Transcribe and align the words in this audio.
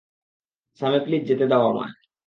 Sami 0.81 0.99
please 1.05 1.21
যেতে 1.29 1.45
দাও 1.51 1.63
আমায়! 1.69 1.93